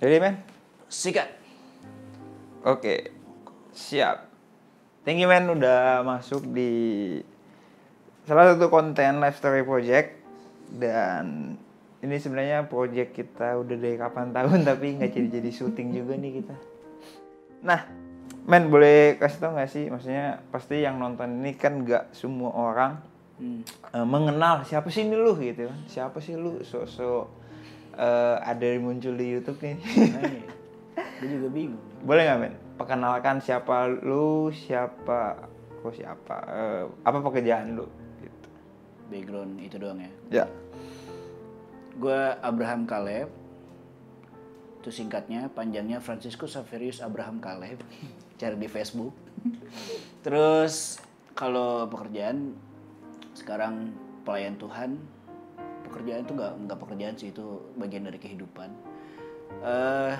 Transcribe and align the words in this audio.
Jadi 0.00 0.16
men? 0.16 0.40
Sikat. 0.88 1.28
Oke, 2.64 3.12
siap. 3.76 4.32
Thank 5.04 5.20
you 5.20 5.28
men 5.28 5.44
udah 5.44 6.00
masuk 6.00 6.40
di 6.56 6.72
salah 8.24 8.56
satu 8.56 8.72
konten 8.72 9.20
Life 9.20 9.36
Story 9.36 9.60
Project 9.60 10.16
dan 10.72 11.56
ini 12.00 12.16
sebenarnya 12.16 12.64
project 12.64 13.12
kita 13.12 13.60
udah 13.60 13.76
dari 13.76 14.00
kapan 14.00 14.32
tahun 14.32 14.64
tapi 14.72 14.96
nggak 14.96 15.12
jadi 15.12 15.28
jadi 15.36 15.50
syuting 15.52 15.92
juga 15.92 16.16
nih 16.16 16.40
kita. 16.40 16.56
Nah, 17.60 17.84
men 18.48 18.72
boleh 18.72 19.20
kasih 19.20 19.36
tau 19.36 19.52
nggak 19.52 19.68
sih, 19.68 19.84
maksudnya 19.92 20.40
pasti 20.48 20.80
yang 20.80 20.96
nonton 20.96 21.44
ini 21.44 21.60
kan 21.60 21.84
nggak 21.84 22.16
semua 22.16 22.56
orang 22.56 22.92
Hmm. 23.40 23.64
eh, 23.64 24.04
mengenal 24.04 24.68
siapa 24.68 24.92
sih 24.92 25.08
ini 25.08 25.16
lu 25.16 25.32
gitu 25.40 25.64
kan, 25.64 25.80
siapa 25.88 26.20
sih 26.20 26.36
lu 26.36 26.60
sosok 26.60 27.39
eh, 28.00 28.36
ada 28.40 28.64
yang 28.64 28.88
muncul 28.88 29.12
di 29.12 29.26
YouTube 29.36 29.60
nih. 29.60 29.76
Nah, 30.16 30.22
iya. 30.24 30.48
Gue 31.20 31.28
juga 31.28 31.48
bingung. 31.52 31.84
Boleh 32.00 32.22
nggak 32.24 32.38
men? 32.40 32.54
Perkenalkan 32.80 33.44
siapa 33.44 33.92
lu, 33.92 34.48
siapa, 34.56 35.36
kok 35.84 35.92
siapa, 35.92 36.36
eh, 36.48 36.82
apa 37.04 37.18
pekerjaan 37.20 37.76
lu? 37.76 37.84
Gitu. 38.24 38.48
Background 39.12 39.60
itu 39.60 39.76
doang 39.76 40.00
ya. 40.00 40.12
Ya. 40.32 40.46
Gue 42.00 42.20
Abraham 42.40 42.88
Caleb. 42.88 43.28
Itu 44.80 44.88
singkatnya, 44.88 45.52
panjangnya 45.52 46.00
Francisco 46.00 46.48
Saverius 46.48 47.04
Abraham 47.04 47.36
Caleb. 47.44 47.84
Cari 48.40 48.56
di 48.56 48.64
Facebook. 48.64 49.12
Terus 50.24 50.96
kalau 51.36 51.84
pekerjaan 51.84 52.56
sekarang 53.36 53.92
pelayan 54.24 54.56
Tuhan. 54.56 54.96
Pekerjaan 55.90 56.22
itu 56.22 56.32
nggak 56.38 56.52
nggak 56.70 56.78
pekerjaan 56.78 57.14
sih 57.18 57.34
itu 57.34 57.44
bagian 57.74 58.06
dari 58.06 58.22
kehidupan. 58.22 58.70
eh 59.66 60.14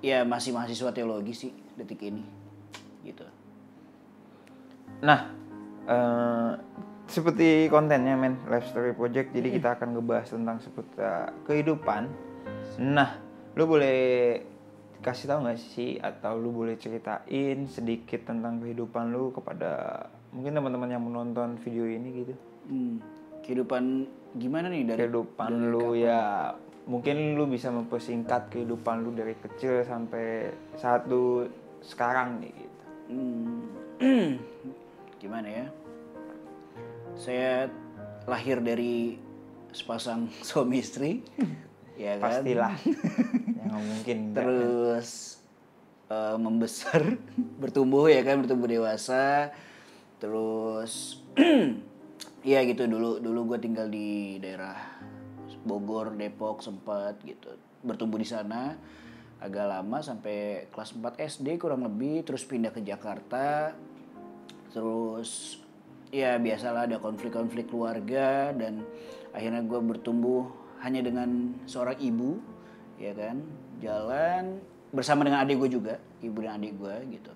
ya 0.00 0.24
masih 0.24 0.56
mahasiswa 0.56 0.88
teologi 0.96 1.36
sih 1.36 1.52
detik 1.76 2.00
ini, 2.08 2.24
gitu. 3.04 3.28
Nah, 5.04 5.28
eh, 5.84 6.52
seperti 7.04 7.68
kontennya 7.68 8.16
men, 8.16 8.40
Life 8.48 8.72
Story 8.72 8.96
Project, 8.96 9.36
jadi 9.36 9.48
kita 9.52 9.68
akan 9.76 9.92
ngebahas 9.92 10.32
tentang 10.32 10.56
seputar 10.64 11.36
kehidupan. 11.44 12.08
Nah, 12.80 13.20
lu 13.52 13.68
boleh 13.68 14.40
kasih 15.04 15.28
tahu 15.28 15.44
nggak 15.44 15.60
sih 15.60 15.96
atau 16.00 16.36
lu 16.40 16.52
boleh 16.52 16.76
ceritain 16.76 17.68
sedikit 17.68 18.24
tentang 18.28 18.60
kehidupan 18.60 19.12
lu 19.12 19.32
kepada 19.32 20.04
mungkin 20.32 20.56
teman-teman 20.56 20.88
yang 20.92 21.04
menonton 21.04 21.60
video 21.60 21.84
ini 21.88 22.08
gitu. 22.24 22.34
Hmm, 22.68 23.00
kehidupan 23.44 24.08
gimana 24.38 24.70
nih 24.70 24.86
dari 24.86 24.98
kehidupan 25.06 25.74
lu 25.74 25.98
ya 25.98 26.54
mungkin 26.86 27.34
lu 27.34 27.46
bisa 27.50 27.70
mempersingkat 27.70 28.50
kehidupan 28.50 29.02
lu 29.02 29.10
dari 29.14 29.34
kecil 29.38 29.82
sampai 29.86 30.54
saat 30.78 31.06
lu 31.10 31.46
sekarang 31.82 32.42
nih 32.42 32.52
gitu. 32.54 32.82
Hmm, 33.10 33.60
gimana 35.22 35.48
ya? 35.48 35.66
Saya 37.18 37.70
lahir 38.26 38.62
dari 38.62 39.18
sepasang 39.74 40.30
suami 40.48 40.78
istri, 40.82 41.22
ya 41.98 42.18
kan? 42.18 42.42
pastilah 42.42 42.74
ya 43.58 43.62
nggak 43.66 43.84
mungkin 43.84 44.16
enggak. 44.30 44.42
Terus 44.42 45.08
eh, 46.10 46.36
membesar, 46.38 47.02
bertumbuh 47.62 48.06
ya 48.06 48.22
kan, 48.22 48.42
bertumbuh 48.42 48.70
dewasa. 48.70 49.54
Terus 50.20 51.22
ya 52.40 52.64
gitu 52.64 52.88
dulu 52.88 53.20
dulu 53.20 53.54
gue 53.54 53.58
tinggal 53.60 53.86
di 53.92 54.40
daerah 54.40 54.76
Bogor, 55.60 56.16
Depok 56.16 56.64
sempat 56.64 57.20
gitu. 57.20 57.52
Bertumbuh 57.84 58.16
di 58.16 58.28
sana 58.28 58.76
agak 59.40 59.66
lama 59.68 59.98
sampai 60.00 60.68
kelas 60.68 60.96
4 60.96 61.20
SD 61.20 61.60
kurang 61.60 61.84
lebih 61.84 62.24
terus 62.24 62.44
pindah 62.48 62.72
ke 62.72 62.80
Jakarta. 62.80 63.76
Terus 64.72 65.60
ya 66.10 66.40
biasalah 66.40 66.88
ada 66.90 66.96
konflik-konflik 66.98 67.70
keluarga 67.70 68.50
dan 68.56 68.82
akhirnya 69.30 69.62
gue 69.62 69.78
bertumbuh 69.78 70.48
hanya 70.82 71.04
dengan 71.04 71.54
seorang 71.68 71.98
ibu 72.02 72.40
ya 72.98 73.14
kan 73.14 73.40
jalan 73.78 74.58
bersama 74.90 75.22
dengan 75.22 75.46
adik 75.46 75.62
gue 75.62 75.70
juga 75.70 75.94
ibu 76.18 76.38
dan 76.42 76.58
adik 76.58 76.74
gue 76.76 76.94
gitu 77.14 77.32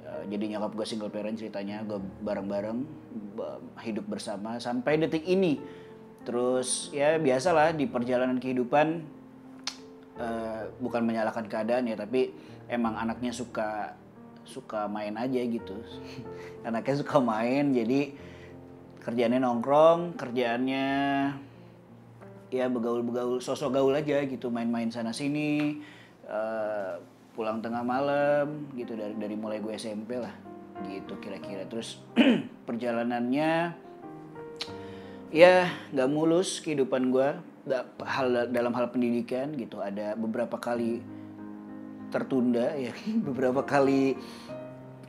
Eh, 0.00 0.24
jadi 0.32 0.56
nyokap 0.56 0.72
gue 0.74 0.86
single 0.88 1.12
parent 1.12 1.36
ceritanya 1.36 1.84
gue 1.84 2.00
bareng-bareng 2.24 2.78
ba- 3.36 3.60
hidup 3.84 4.08
bersama 4.08 4.56
sampai 4.56 4.96
detik 4.96 5.24
ini. 5.28 5.60
Terus 6.24 6.88
ya 6.92 7.16
biasalah 7.20 7.76
di 7.76 7.84
perjalanan 7.84 8.40
kehidupan 8.40 9.04
eh, 10.20 10.62
bukan 10.80 11.02
menyalahkan 11.04 11.46
keadaan 11.46 11.88
ya 11.88 11.96
tapi 12.00 12.32
emang 12.72 12.96
anaknya 12.96 13.32
suka 13.32 13.92
suka 14.48 14.88
main 14.88 15.14
aja 15.20 15.40
gitu. 15.44 15.76
Anaknya 16.68 16.96
suka 17.04 17.16
main 17.20 17.76
jadi 17.76 18.16
kerjaannya 19.00 19.40
nongkrong 19.40 20.16
kerjaannya 20.16 20.88
ya 22.50 22.66
begaul-begaul 22.66 23.40
sosok 23.40 23.78
gaul 23.78 23.94
aja 23.96 24.20
gitu 24.26 24.50
main-main 24.50 24.90
sana 24.92 25.14
sini 25.14 25.80
eh, 26.26 26.94
pulang 27.40 27.64
tengah 27.64 27.80
malam 27.80 28.68
gitu. 28.76 28.92
Dari 28.92 29.16
dari 29.16 29.32
mulai 29.32 29.64
gue 29.64 29.72
SMP 29.72 30.20
lah 30.20 30.36
gitu 30.84 31.16
kira-kira. 31.16 31.64
Terus 31.64 32.04
perjalanannya 32.68 33.72
ya 35.32 35.72
nggak 35.96 36.10
mulus 36.12 36.60
kehidupan 36.60 37.08
gue. 37.08 37.28
Hal 38.04 38.52
dalam 38.52 38.76
hal 38.76 38.92
pendidikan 38.92 39.56
gitu. 39.56 39.80
Ada 39.80 40.20
beberapa 40.20 40.60
kali 40.60 41.00
tertunda 42.12 42.76
ya 42.84 42.92
beberapa 43.24 43.64
kali 43.64 44.20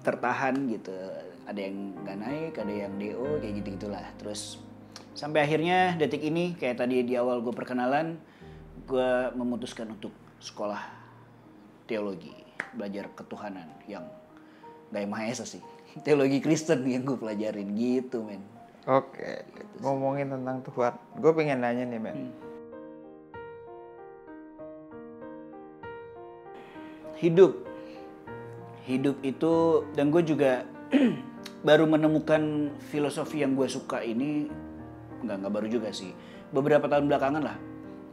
tertahan 0.07 0.55
gitu. 0.71 0.95
Ada 1.43 1.59
yang 1.67 1.99
nggak 1.99 2.17
naik 2.23 2.53
ada 2.55 2.71
yang 2.71 2.95
do 2.95 3.43
kayak 3.43 3.53
gitu 3.59 3.67
gitulah 3.75 4.07
terus 4.15 4.61
sampai 5.11 5.43
akhirnya 5.43 5.99
detik 5.99 6.23
ini 6.23 6.55
kayak 6.55 6.79
tadi 6.79 7.03
di 7.03 7.19
awal 7.19 7.43
gue 7.43 7.51
perkenalan 7.51 8.15
gue 8.87 9.11
memutuskan 9.35 9.91
untuk 9.91 10.15
sekolah 10.39 11.00
teologi 11.91 12.31
belajar 12.71 13.11
ketuhanan 13.11 13.67
yang 13.83 14.07
gak 14.95 15.03
maha 15.11 15.27
esa 15.27 15.43
sih. 15.43 15.59
Teologi 16.07 16.39
Kristen 16.39 16.87
yang 16.87 17.03
gue 17.03 17.19
pelajarin 17.19 17.75
gitu 17.75 18.23
men. 18.23 18.39
Oke, 18.87 19.43
ngomongin 19.83 20.31
tentang 20.31 20.63
Tuhan, 20.63 20.95
gue 21.19 21.31
pengen 21.35 21.59
nanya 21.59 21.83
nih 21.83 21.99
men. 21.99 22.31
hidup. 27.21 27.53
Hidup 28.89 29.21
itu 29.21 29.85
dan 29.93 30.09
gue 30.09 30.25
juga 30.25 30.65
baru 31.67 31.85
menemukan 31.85 32.73
filosofi 32.89 33.45
yang 33.45 33.53
gue 33.53 33.69
suka 33.69 34.01
ini 34.01 34.49
nggak 35.21 35.45
nggak 35.45 35.53
baru 35.53 35.67
juga 35.69 35.93
sih. 35.93 36.09
Beberapa 36.49 36.89
tahun 36.89 37.05
belakangan 37.05 37.43
lah 37.45 37.57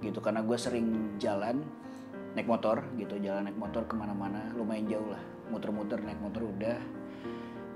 gitu. 0.04 0.20
Karena 0.20 0.44
gue 0.44 0.58
sering 0.60 1.16
jalan 1.16 1.64
naik 2.36 2.48
motor 2.48 2.84
gitu 2.96 3.16
jalan 3.20 3.48
naik 3.48 3.58
motor 3.58 3.84
ke 3.88 3.94
mana-mana 3.96 4.52
lumayan 4.54 4.88
jauh 4.88 5.08
lah. 5.08 5.22
Muter-muter 5.48 6.00
naik 6.02 6.20
motor 6.20 6.44
udah. 6.44 6.78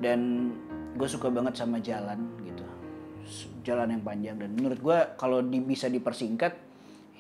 Dan 0.02 0.50
gue 0.96 1.08
suka 1.08 1.32
banget 1.32 1.56
sama 1.56 1.80
jalan 1.80 2.20
gitu. 2.42 2.64
S- 3.24 3.48
jalan 3.62 3.88
yang 3.94 4.02
panjang. 4.04 4.36
Dan 4.36 4.52
menurut 4.58 4.78
gue 4.82 4.98
kalau 5.16 5.40
di- 5.40 5.62
bisa 5.62 5.88
dipersingkat 5.88 6.52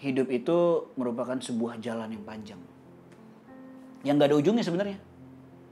hidup 0.02 0.28
itu 0.28 0.90
merupakan 0.98 1.38
sebuah 1.38 1.78
jalan 1.78 2.10
yang 2.10 2.24
panjang. 2.26 2.60
Yang 4.02 4.14
gak 4.18 4.28
ada 4.28 4.36
ujungnya 4.36 4.64
sebenarnya. 4.66 4.98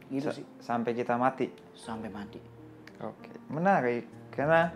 Gitu 0.07 0.29
Sa- 0.31 0.37
sih. 0.39 0.47
Sampai 0.63 0.95
kita 0.95 1.19
mati. 1.19 1.51
sampai 1.75 2.13
mati. 2.13 2.37
Oke, 3.01 3.33
menarik. 3.49 4.05
Karena 4.29 4.69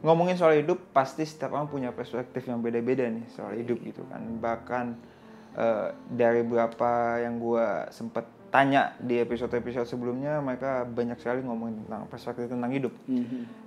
ngomongin 0.00 0.34
soal 0.34 0.64
hidup 0.64 0.80
pasti 0.96 1.28
setiap 1.28 1.52
orang 1.52 1.68
punya 1.68 1.90
perspektif 1.92 2.48
yang 2.48 2.64
beda-beda 2.64 3.04
nih 3.04 3.28
soal 3.28 3.52
hidup 3.52 3.78
gitu 3.84 4.00
kan. 4.08 4.24
Bahkan 4.40 4.86
eh, 5.58 5.90
dari 6.14 6.46
beberapa 6.46 7.18
yang 7.18 7.42
gua 7.42 7.90
sempet 7.90 8.38
tanya 8.48 8.96
di 8.96 9.20
episode-episode 9.20 9.84
sebelumnya 9.84 10.40
mereka 10.40 10.88
banyak 10.88 11.20
sekali 11.20 11.44
ngomongin 11.44 11.84
tentang 11.84 12.08
perspektif 12.08 12.48
tentang 12.48 12.72
hidup. 12.72 12.92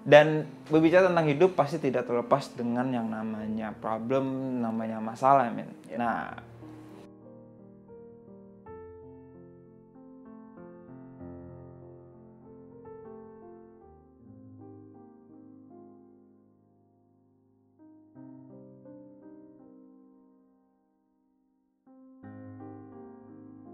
Dan 0.01 0.49
berbicara 0.73 1.05
tentang 1.05 1.27
hidup 1.29 1.53
pasti 1.53 1.77
tidak 1.77 2.09
terlepas 2.09 2.49
dengan 2.57 2.89
yang 2.89 3.05
namanya 3.05 3.77
problem, 3.77 4.57
namanya 4.57 4.97
masalah, 4.97 5.53
men. 5.53 5.69
Nah, 5.93 6.33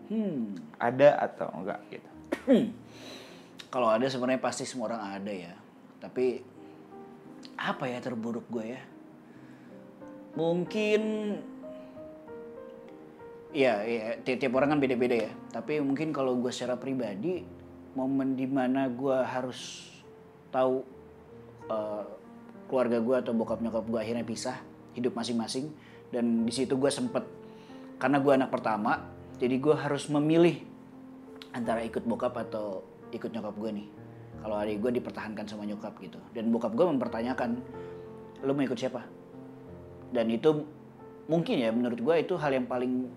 hmm 0.08 0.76
ada 0.80 1.10
atau 1.20 1.48
enggak 1.52 1.80
gitu. 1.92 2.10
kalau 3.74 3.92
ada 3.92 4.08
sebenarnya 4.08 4.42
pasti 4.42 4.64
semua 4.64 4.96
orang 4.96 5.22
ada 5.22 5.34
ya 5.34 5.54
tapi 6.00 6.42
apa 7.58 7.90
ya 7.90 7.98
terburuk 8.00 8.46
gue 8.50 8.66
ya 8.78 8.82
mungkin 10.38 11.02
Iya, 13.58 13.74
iya. 13.90 14.04
Ti- 14.22 14.38
tiap 14.38 14.54
orang 14.60 14.76
kan 14.76 14.80
beda-beda 14.84 15.16
ya. 15.18 15.32
Tapi 15.50 15.80
mungkin 15.82 16.12
kalau 16.12 16.38
gue 16.38 16.52
secara 16.54 16.78
pribadi, 16.78 17.42
momen 17.96 18.38
di 18.38 18.46
mana 18.46 18.86
gue 18.92 19.18
harus 19.24 19.90
tahu 20.54 20.84
eh, 21.72 22.06
keluarga 22.70 23.00
gue 23.00 23.16
atau 23.18 23.34
bokap 23.34 23.64
nyokap 23.64 23.88
gue 23.88 24.00
akhirnya 24.04 24.28
pisah, 24.28 24.62
hidup 24.94 25.18
masing-masing. 25.18 25.74
Dan 26.14 26.46
di 26.46 26.54
situ 26.54 26.78
gue 26.78 26.92
sempet, 26.92 27.24
karena 27.98 28.22
gue 28.22 28.34
anak 28.36 28.52
pertama, 28.52 29.02
jadi 29.38 29.56
gue 29.58 29.76
harus 29.78 30.10
memilih 30.10 30.62
antara 31.54 31.82
ikut 31.86 32.06
bokap 32.06 32.34
atau 32.38 32.86
ikut 33.14 33.30
nyokap 33.34 33.56
gue 33.58 33.72
nih. 33.84 33.88
Kalau 34.38 34.56
adik 34.58 34.78
gue 34.82 34.92
dipertahankan 35.02 35.46
sama 35.50 35.66
nyokap 35.66 35.98
gitu. 36.02 36.22
Dan 36.34 36.54
bokap 36.54 36.78
gue 36.78 36.86
mempertanyakan, 36.86 37.58
lo 38.46 38.54
mau 38.54 38.62
ikut 38.62 38.78
siapa? 38.78 39.18
dan 40.12 40.32
itu 40.32 40.64
mungkin 41.28 41.56
ya 41.60 41.70
menurut 41.72 42.00
gue 42.00 42.16
itu 42.24 42.34
hal 42.40 42.56
yang 42.56 42.68
paling 42.68 43.12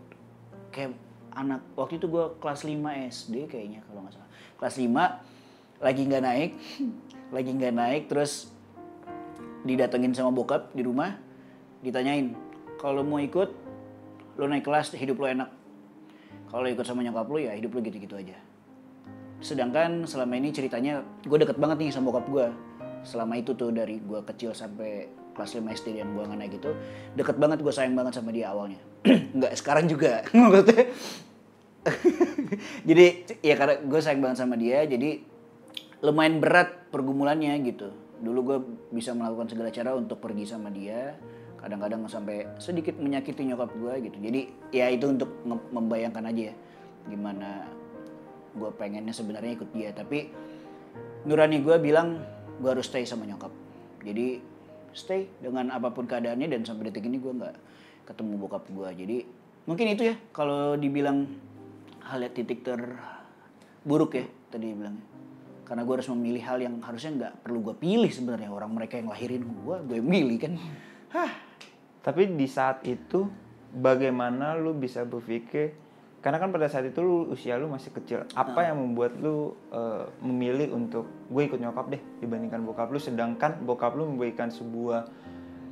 kayak 0.74 0.94
anak 1.30 1.62
waktu 1.78 2.02
itu 2.02 2.10
gue 2.10 2.24
kelas 2.42 2.66
5 2.66 2.74
SD 3.10 3.34
kayaknya 3.46 3.86
kalau 3.86 4.02
nggak 4.02 4.14
salah 4.18 4.30
kelas 4.58 4.76
5 4.82 5.84
lagi 5.86 6.02
nggak 6.10 6.24
naik 6.24 6.50
lagi 7.36 7.50
nggak 7.54 7.74
naik 7.74 8.02
terus 8.10 8.50
didatengin 9.62 10.16
sama 10.16 10.34
bokap 10.34 10.74
di 10.74 10.82
rumah 10.82 11.14
ditanyain 11.86 12.34
kalau 12.82 13.06
mau 13.06 13.22
ikut 13.22 13.50
lo 14.34 14.44
naik 14.50 14.66
kelas 14.66 14.90
hidup 14.98 15.22
lo 15.22 15.26
enak 15.30 15.50
kalau 16.50 16.66
ikut 16.66 16.82
sama 16.82 17.06
nyokap 17.06 17.30
lo 17.30 17.38
ya 17.38 17.54
hidup 17.54 17.78
lo 17.78 17.80
gitu-gitu 17.80 18.18
aja. 18.18 18.36
Sedangkan 19.40 20.04
selama 20.04 20.36
ini 20.36 20.52
ceritanya 20.52 21.00
gue 21.24 21.38
deket 21.38 21.56
banget 21.56 21.80
nih 21.80 21.90
sama 21.94 22.12
bokap 22.12 22.26
gue 22.28 22.46
selama 23.00 23.40
itu 23.40 23.56
tuh 23.56 23.72
dari 23.72 23.96
gue 23.96 24.20
kecil 24.28 24.52
sampai 24.52 25.08
kelas 25.32 25.56
5 25.56 25.64
SD 25.72 25.96
dan 25.96 26.12
gue 26.12 26.24
naik 26.28 26.60
gitu 26.60 26.76
deket 27.16 27.40
banget 27.40 27.64
gue 27.64 27.72
sayang 27.72 27.96
banget 27.96 28.18
sama 28.18 28.34
dia 28.34 28.52
awalnya. 28.52 28.82
Nggak 29.38 29.56
sekarang 29.56 29.88
juga. 29.88 30.26
Maksudnya 30.34 30.84
jadi 32.88 33.06
ya 33.40 33.54
karena 33.56 33.80
gue 33.80 34.00
sayang 34.04 34.20
banget 34.20 34.38
sama 34.44 34.60
dia 34.60 34.84
jadi 34.84 35.24
lumayan 36.04 36.42
berat 36.42 36.92
pergumulannya 36.92 37.56
gitu. 37.64 37.88
Dulu 38.20 38.38
gue 38.44 38.58
bisa 38.92 39.16
melakukan 39.16 39.48
segala 39.48 39.72
cara 39.72 39.96
untuk 39.96 40.20
pergi 40.20 40.44
sama 40.44 40.68
dia 40.68 41.16
kadang-kadang 41.60 42.08
sampai 42.08 42.48
sedikit 42.56 42.96
menyakiti 42.96 43.44
nyokap 43.44 43.70
gue 43.76 44.08
gitu. 44.08 44.16
Jadi 44.16 44.40
ya 44.72 44.88
itu 44.88 45.06
untuk 45.12 45.30
membayangkan 45.46 46.32
aja 46.32 46.50
ya 46.50 46.54
gimana 47.08 47.68
gue 48.56 48.70
pengennya 48.74 49.12
sebenarnya 49.12 49.60
ikut 49.60 49.70
dia. 49.76 49.92
Tapi 49.92 50.32
nurani 51.28 51.60
gue 51.60 51.76
bilang 51.76 52.24
gue 52.58 52.70
harus 52.72 52.88
stay 52.88 53.04
sama 53.04 53.28
nyokap. 53.28 53.52
Jadi 54.00 54.40
stay 54.96 55.28
dengan 55.38 55.70
apa 55.70 55.92
pun 55.92 56.08
keadaannya 56.08 56.48
dan 56.50 56.64
sampai 56.64 56.90
detik 56.90 57.06
ini 57.06 57.20
gue 57.20 57.30
nggak 57.30 57.56
ketemu 58.10 58.42
bokap 58.42 58.66
gue 58.66 58.88
jadi 59.06 59.16
mungkin 59.70 59.86
itu 59.94 60.02
ya 60.10 60.18
kalau 60.34 60.74
dibilang 60.74 61.30
hal 62.02 62.26
yang 62.26 62.34
titik 62.34 62.66
terburuk 62.66 64.18
ya 64.18 64.26
tadi 64.50 64.74
bilangnya. 64.74 65.06
Karena 65.62 65.86
gue 65.86 65.94
harus 65.94 66.10
memilih 66.10 66.42
hal 66.42 66.58
yang 66.58 66.82
harusnya 66.82 67.10
nggak 67.14 67.46
perlu 67.46 67.70
gue 67.70 67.76
pilih 67.78 68.10
sebenarnya. 68.10 68.50
Orang 68.50 68.74
mereka 68.74 68.98
yang 68.98 69.06
lahirin 69.06 69.46
gue 69.46 69.76
gue 69.86 69.98
milih 70.02 70.38
kan. 70.42 70.58
Hah 71.14 71.49
Tapi 72.00 72.32
di 72.32 72.48
saat 72.48 72.80
itu 72.88 73.28
bagaimana 73.76 74.56
lu 74.56 74.72
bisa 74.74 75.04
berpikir 75.04 75.76
karena 76.20 76.36
kan 76.36 76.52
pada 76.52 76.68
saat 76.68 76.84
itu 76.84 77.00
lu 77.00 77.32
usia 77.32 77.56
lu 77.56 77.72
masih 77.72 77.96
kecil. 77.96 78.28
Apa 78.36 78.68
yang 78.68 78.76
membuat 78.76 79.16
lu 79.16 79.56
eh, 79.72 80.04
memilih 80.20 80.76
untuk 80.76 81.08
gue 81.32 81.42
ikut 81.48 81.56
nyokap 81.56 81.88
deh 81.88 82.02
dibandingkan 82.20 82.60
bokap 82.60 82.92
lu 82.92 83.00
sedangkan 83.00 83.64
bokap 83.64 83.96
lu 83.96 84.04
memberikan 84.04 84.52
sebuah 84.52 85.08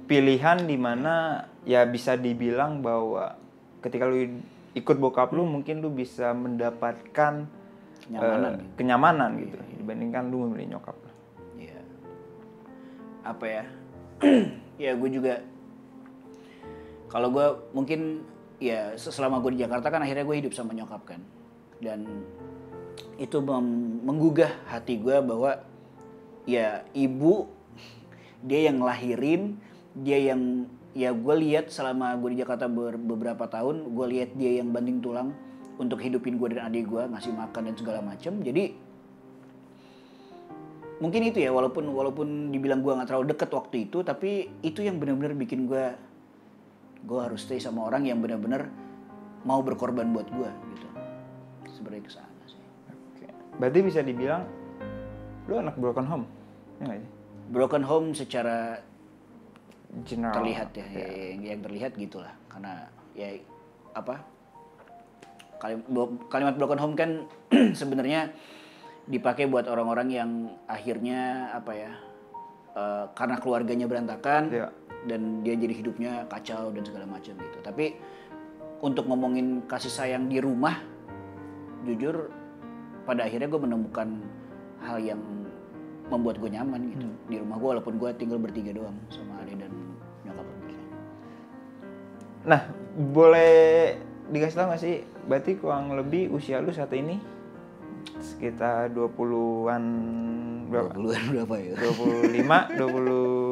pilihan 0.09 0.65
di 0.65 0.77
mana 0.81 1.45
ya 1.69 1.85
bisa 1.85 2.17
dibilang 2.17 2.81
bahwa 2.81 3.37
ketika 3.85 4.09
lu 4.09 4.41
ikut 4.73 4.97
bokap 4.97 5.37
lu 5.37 5.45
mungkin 5.45 5.85
lu 5.85 5.93
bisa 5.93 6.33
mendapatkan 6.33 7.45
Kenyamanan. 8.09 8.53
eh, 8.57 8.73
kenyamanan 8.81 9.31
gitu 9.45 9.57
dibandingkan 9.85 10.33
lu 10.33 10.49
memilih 10.49 10.81
nyokap 10.81 10.97
lu. 10.97 11.13
Iya. 11.61 11.81
Apa 13.21 13.45
ya? 13.45 13.65
ya 14.89 14.97
gue 14.97 15.11
juga 15.13 15.45
kalau 17.09 17.29
gue 17.33 17.47
mungkin 17.73 18.23
ya 18.61 18.95
se- 19.01 19.13
selama 19.13 19.41
gue 19.41 19.57
di 19.57 19.61
Jakarta 19.65 19.89
kan 19.89 20.05
akhirnya 20.05 20.25
gue 20.29 20.37
hidup 20.45 20.53
sama 20.53 20.77
nyokap 20.77 21.05
kan. 21.09 21.21
Dan 21.79 22.05
itu 23.19 23.39
menggugah 24.05 24.51
hati 24.71 24.99
gue 24.99 25.17
bahwa 25.23 25.63
ya 26.49 26.87
ibu 26.95 27.51
dia 28.43 28.71
yang 28.71 28.81
ngelahirin 28.81 29.59
dia 29.99 30.33
yang 30.33 30.71
ya 30.95 31.11
gue 31.11 31.35
lihat 31.45 31.71
selama 31.71 32.15
gue 32.19 32.35
di 32.35 32.39
Jakarta 32.43 32.71
ber- 32.71 32.99
beberapa 32.99 33.47
tahun 33.51 33.93
gue 33.93 34.07
lihat 34.19 34.31
dia 34.39 34.63
yang 34.63 34.71
banting 34.71 35.03
tulang 35.03 35.35
untuk 35.79 36.03
hidupin 36.03 36.39
gue 36.39 36.55
dan 36.55 36.71
adik 36.71 36.91
gue 36.91 37.03
ngasih 37.07 37.35
makan 37.35 37.71
dan 37.71 37.75
segala 37.79 38.01
macam 38.03 38.43
jadi 38.43 38.75
mungkin 40.99 41.31
itu 41.31 41.39
ya 41.39 41.55
walaupun 41.55 41.87
walaupun 41.95 42.51
dibilang 42.51 42.83
gue 42.83 42.91
nggak 42.91 43.07
terlalu 43.07 43.31
deket 43.31 43.51
waktu 43.55 43.77
itu 43.87 44.03
tapi 44.03 44.51
itu 44.67 44.83
yang 44.83 44.99
benar-benar 44.99 45.39
bikin 45.39 45.71
gue 45.71 45.95
gue 47.01 47.19
harus 47.19 47.41
stay 47.41 47.59
sama 47.59 47.85
orang 47.85 48.05
yang 48.05 48.19
benar-benar 48.19 48.67
mau 49.43 49.63
berkorban 49.63 50.11
buat 50.11 50.27
gue 50.27 50.51
gitu 50.73 50.89
sebenarnya 51.71 52.05
ke 52.05 52.13
sana 52.13 52.43
sih 52.45 52.59
Oke. 53.15 53.27
Berarti 53.57 53.79
bisa 53.81 54.01
dibilang 54.01 54.43
lu 55.47 55.57
anak 55.57 55.75
broken 55.75 56.05
home. 56.05 56.27
Ya 56.79 57.01
broken 57.49 57.81
home 57.81 58.13
secara 58.13 58.83
General. 60.05 60.37
terlihat 60.37 60.69
ya, 60.75 60.85
ya, 60.85 61.07
yang, 61.33 61.41
yang 61.49 61.61
terlihat 61.65 61.97
gitulah 61.97 62.35
karena 62.47 62.93
ya 63.17 63.41
apa 63.97 64.21
kalim- 65.57 65.87
bo- 65.89 66.21
kalimat 66.29 66.55
broken 66.55 66.77
home 66.77 66.93
kan 66.93 67.25
sebenarnya 67.81 68.29
dipakai 69.09 69.49
buat 69.49 69.65
orang-orang 69.65 70.09
yang 70.13 70.31
akhirnya 70.69 71.49
apa 71.51 71.73
ya 71.73 71.93
eh, 72.77 73.05
karena 73.17 73.41
keluarganya 73.41 73.89
berantakan 73.89 74.43
Iya. 74.53 74.69
Dan 75.07 75.47
dia 75.47 75.55
jadi 75.55 75.75
hidupnya 75.79 76.27
kacau 76.27 76.75
dan 76.75 76.83
segala 76.83 77.07
macam 77.07 77.39
gitu 77.39 77.59
tapi 77.63 77.95
untuk 78.83 79.07
ngomongin 79.07 79.63
kasih 79.67 79.91
sayang 79.91 80.27
di 80.31 80.43
rumah 80.43 80.79
jujur 81.87 82.31
pada 83.07 83.27
akhirnya 83.27 83.47
gue 83.51 83.61
menemukan 83.61 84.09
hal 84.83 84.99
yang 85.03 85.19
membuat 86.09 86.41
gue 86.41 86.51
nyaman 86.53 86.81
gitu 86.93 87.09
di 87.29 87.37
rumah 87.41 87.57
gue 87.61 87.69
walaupun 87.77 87.95
gue 88.01 88.11
tinggal 88.17 88.41
bertiga 88.41 88.73
doang 88.73 88.97
sama 89.13 89.45
adik 89.45 89.61
dan 89.61 89.73
nyokap 90.25 90.45
gue. 90.45 90.77
Nah, 92.49 92.61
boleh 92.97 93.97
dikasih 94.33 94.57
tahu 94.57 94.67
nggak 94.73 94.83
sih? 94.83 94.97
Berarti 95.29 95.51
kurang 95.61 95.93
lebih 95.93 96.33
usia 96.33 96.65
lu 96.65 96.73
saat 96.73 96.93
ini 96.97 97.21
sekitar 98.21 98.89
20-an 98.97 99.85
berapa? 100.73 100.91
20-an 100.97 101.25
berapa 101.37 101.55
ya? 101.61 101.73
25, 101.77 102.81
20 102.81 103.48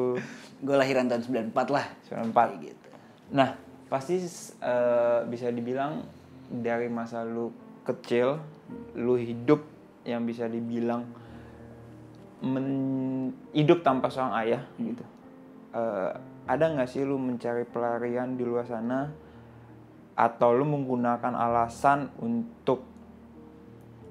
gue 0.61 0.75
lahiran 0.75 1.05
tahun 1.05 1.51
94 1.53 1.75
lah. 1.75 1.85
94. 2.09 2.33
Kayak 2.33 2.59
gitu. 2.65 2.87
Nah, 3.33 3.49
pasti 3.87 4.15
eh, 4.63 5.19
bisa 5.27 5.47
dibilang 5.51 6.03
dari 6.47 6.87
masa 6.87 7.27
lu 7.27 7.51
kecil, 7.83 8.39
lu 8.95 9.15
hidup 9.19 9.63
yang 10.07 10.23
bisa 10.23 10.47
dibilang 10.47 11.03
men- 12.43 13.35
hidup 13.51 13.83
tanpa 13.83 14.07
seorang 14.07 14.33
ayah 14.45 14.63
gitu. 14.79 15.03
Eh, 15.75 16.11
ada 16.47 16.65
nggak 16.71 16.87
sih 16.87 17.03
lu 17.03 17.19
mencari 17.19 17.67
pelarian 17.67 18.39
di 18.39 18.43
luar 18.47 18.63
sana 18.63 19.11
atau 20.17 20.49
lu 20.55 20.65
menggunakan 20.65 21.35
alasan 21.35 22.09
untuk 22.23 22.81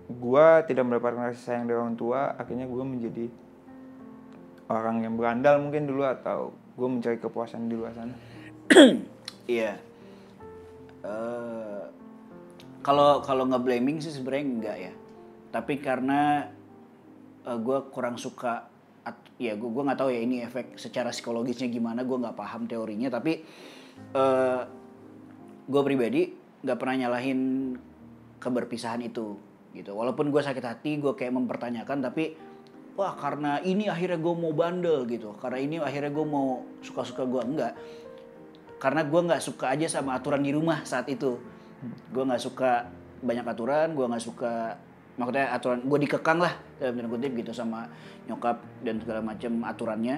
gua 0.06 0.62
tidak 0.62 0.86
mendapatkan 0.86 1.32
kasih 1.32 1.42
sayang 1.42 1.64
dari 1.66 1.80
orang 1.80 1.98
tua, 1.98 2.36
akhirnya 2.38 2.68
gua 2.68 2.84
menjadi 2.86 3.26
orang 4.66 5.02
yang 5.02 5.14
berandal 5.14 5.62
mungkin 5.62 5.86
dulu 5.86 6.02
atau 6.02 6.50
gue 6.74 6.88
mencari 6.88 7.18
kepuasan 7.18 7.70
di 7.70 7.74
luar 7.78 7.92
sana. 7.94 8.14
Iya. 9.46 9.78
Eh, 11.06 11.82
Kalau 12.82 13.22
kalau 13.22 13.46
nggak 13.46 13.62
blaming 13.62 14.02
sih 14.02 14.10
sebenarnya 14.10 14.46
enggak 14.46 14.76
ya. 14.90 14.92
Tapi 15.54 15.78
karena 15.78 16.50
gue 17.46 17.78
kurang 17.94 18.18
suka, 18.18 18.66
at- 19.06 19.30
ya 19.38 19.54
gue 19.54 19.70
gue 19.70 19.82
nggak 19.86 19.98
tahu 20.02 20.10
ya 20.10 20.18
ini 20.18 20.42
efek 20.42 20.74
secara 20.74 21.14
psikologisnya 21.14 21.70
gimana. 21.70 22.02
Gue 22.02 22.18
nggak 22.18 22.34
paham 22.34 22.66
teorinya. 22.66 23.06
Tapi 23.06 23.42
gue 25.66 25.82
pribadi 25.82 26.30
nggak 26.62 26.78
pernah 26.78 27.06
nyalahin 27.06 27.74
keberpisahan 28.42 29.02
itu 29.02 29.38
gitu. 29.74 29.94
Walaupun 29.94 30.30
gue 30.34 30.42
sakit 30.42 30.62
hati, 30.62 30.98
gue 30.98 31.14
kayak 31.14 31.34
mempertanyakan. 31.38 32.02
Tapi 32.02 32.34
wah 32.96 33.12
karena 33.14 33.60
ini 33.60 33.86
akhirnya 33.92 34.16
gue 34.16 34.34
mau 34.34 34.52
bandel 34.56 35.04
gitu. 35.06 35.36
Karena 35.38 35.58
ini 35.60 35.76
akhirnya 35.78 36.10
gue 36.10 36.26
mau 36.26 36.64
suka-suka 36.80 37.28
gue 37.28 37.42
enggak. 37.44 37.72
Karena 38.80 39.04
gue 39.04 39.20
nggak 39.20 39.42
suka 39.44 39.72
aja 39.72 39.86
sama 39.88 40.16
aturan 40.16 40.40
di 40.40 40.50
rumah 40.50 40.82
saat 40.82 41.06
itu. 41.12 41.36
Gue 42.10 42.24
nggak 42.24 42.42
suka 42.42 42.88
banyak 43.16 43.46
aturan 43.48 43.96
gue 43.96 44.04
nggak 44.04 44.24
suka 44.24 44.76
maksudnya 45.16 45.48
aturan 45.48 45.80
gue 45.80 45.98
dikekang 46.04 46.36
lah 46.36 46.52
dalam 46.76 47.00
tanda 47.00 47.08
kutip 47.08 47.32
gitu 47.40 47.52
sama 47.56 47.88
nyokap 48.28 48.60
dan 48.84 49.00
segala 49.00 49.20
macam 49.24 49.52
aturannya. 49.64 50.16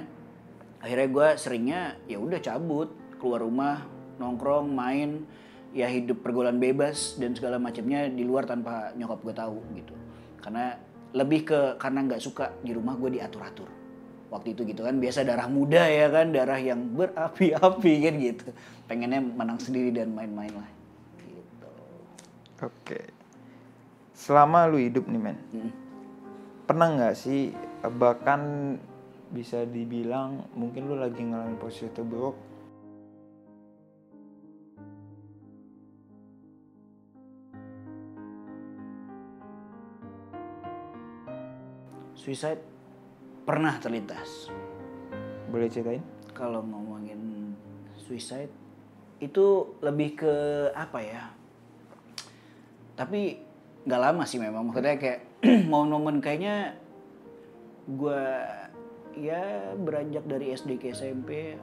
Akhirnya 0.78 1.08
gue 1.10 1.28
seringnya 1.38 1.80
ya 2.06 2.18
udah 2.22 2.38
cabut 2.38 2.94
keluar 3.18 3.42
rumah 3.42 3.86
nongkrong 4.18 4.70
main 4.70 5.26
ya 5.74 5.86
hidup 5.86 6.22
pergaulan 6.22 6.58
bebas 6.58 7.18
dan 7.18 7.34
segala 7.34 7.58
macamnya 7.58 8.10
di 8.10 8.22
luar 8.26 8.46
tanpa 8.46 8.94
nyokap 8.94 9.22
gue 9.22 9.34
tahu 9.34 9.58
gitu. 9.78 9.94
Karena 10.42 10.78
lebih 11.16 11.48
ke 11.48 11.60
karena 11.80 12.04
nggak 12.04 12.20
suka 12.20 12.52
di 12.60 12.76
rumah 12.76 12.96
gue 13.00 13.16
diatur-atur 13.16 13.68
waktu 14.28 14.52
itu 14.52 14.60
gitu 14.68 14.84
kan 14.84 15.00
biasa 15.00 15.24
darah 15.24 15.48
muda 15.48 15.88
ya 15.88 16.12
kan 16.12 16.28
darah 16.28 16.60
yang 16.60 16.84
berapi-api 16.92 17.92
kan 18.04 18.14
gitu 18.20 18.46
pengennya 18.84 19.24
menang 19.24 19.56
sendiri 19.56 19.88
dan 19.88 20.12
main-main 20.12 20.52
lah 20.52 20.70
gitu 21.24 21.68
Oke. 22.60 23.00
Selama 24.18 24.66
lu 24.66 24.82
hidup 24.82 25.06
nih 25.06 25.20
men, 25.22 25.38
Mm. 25.54 25.70
pernah 26.66 26.90
nggak 26.92 27.14
sih 27.16 27.54
eh, 27.54 27.92
bahkan 27.94 28.74
bisa 29.32 29.64
dibilang 29.64 30.44
mungkin 30.52 30.88
lu 30.90 30.98
lagi 31.00 31.20
ngalamin 31.22 31.56
posisi 31.56 31.88
terburuk 31.92 32.36
suicide 42.28 42.60
pernah 43.48 43.80
terlintas. 43.80 44.52
Boleh 45.48 45.72
ceritain? 45.72 46.04
kalau 46.36 46.60
ngomongin 46.60 47.50
suicide 47.96 48.52
itu 49.18 49.74
lebih 49.80 50.20
ke 50.20 50.34
apa 50.76 51.00
ya? 51.00 51.24
Tapi 52.94 53.40
nggak 53.88 54.02
lama 54.04 54.28
sih 54.28 54.36
memang. 54.36 54.68
Maksudnya 54.68 55.00
kayak 55.00 55.20
momen-momen 55.72 56.20
kayaknya 56.20 56.76
gue 57.88 58.22
ya 59.16 59.72
beranjak 59.80 60.28
dari 60.28 60.52
SD 60.52 60.76
ke 60.76 60.92
SMP 60.92 61.56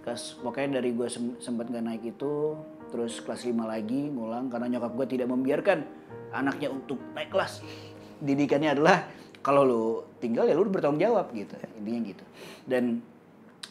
kelas 0.00 0.40
pokoknya 0.40 0.80
dari 0.80 0.96
gue 0.96 1.06
sempat 1.42 1.68
gak 1.68 1.84
naik 1.84 2.16
itu 2.16 2.56
terus 2.88 3.20
kelas 3.20 3.42
5 3.44 3.52
lagi 3.66 4.08
ngulang 4.08 4.48
karena 4.48 4.78
nyokap 4.78 4.96
gue 4.96 5.06
tidak 5.18 5.28
membiarkan 5.28 5.84
anaknya 6.32 6.72
untuk 6.72 6.96
naik 7.12 7.28
kelas 7.28 7.60
didikannya 8.20 8.76
adalah 8.76 9.08
kalau 9.44 9.62
lu 9.62 9.82
tinggal 10.18 10.48
ya 10.48 10.58
lu 10.58 10.66
bertanggung 10.66 10.98
jawab 10.98 11.30
gitu 11.30 11.54
intinya 11.78 12.00
gitu. 12.02 12.24
Dan 12.66 13.00